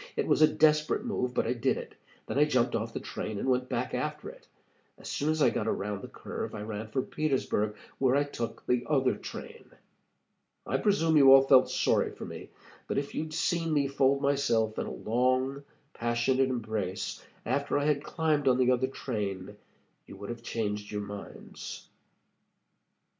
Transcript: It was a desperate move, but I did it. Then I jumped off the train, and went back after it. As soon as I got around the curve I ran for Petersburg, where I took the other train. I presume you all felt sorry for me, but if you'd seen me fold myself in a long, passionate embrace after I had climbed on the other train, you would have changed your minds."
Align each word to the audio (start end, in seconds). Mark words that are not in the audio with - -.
It 0.15 0.25
was 0.25 0.41
a 0.41 0.47
desperate 0.47 1.05
move, 1.05 1.35
but 1.35 1.45
I 1.45 1.53
did 1.53 1.77
it. 1.77 1.93
Then 2.25 2.39
I 2.39 2.45
jumped 2.45 2.73
off 2.75 2.91
the 2.91 2.99
train, 2.99 3.37
and 3.37 3.47
went 3.47 3.69
back 3.69 3.93
after 3.93 4.31
it. 4.31 4.47
As 4.97 5.07
soon 5.07 5.29
as 5.29 5.43
I 5.43 5.51
got 5.51 5.67
around 5.67 6.01
the 6.01 6.07
curve 6.07 6.55
I 6.55 6.63
ran 6.63 6.87
for 6.87 7.03
Petersburg, 7.03 7.75
where 7.99 8.15
I 8.15 8.23
took 8.23 8.65
the 8.65 8.83
other 8.89 9.13
train. 9.13 9.63
I 10.65 10.77
presume 10.77 11.17
you 11.17 11.31
all 11.31 11.43
felt 11.43 11.69
sorry 11.69 12.09
for 12.09 12.25
me, 12.25 12.49
but 12.87 12.97
if 12.97 13.13
you'd 13.13 13.31
seen 13.35 13.71
me 13.73 13.87
fold 13.87 14.21
myself 14.23 14.79
in 14.79 14.87
a 14.87 14.91
long, 14.91 15.63
passionate 15.93 16.49
embrace 16.49 17.23
after 17.45 17.77
I 17.77 17.85
had 17.85 18.03
climbed 18.03 18.47
on 18.47 18.57
the 18.57 18.71
other 18.71 18.87
train, 18.87 19.55
you 20.07 20.15
would 20.15 20.29
have 20.31 20.41
changed 20.41 20.91
your 20.91 21.03
minds." 21.03 21.87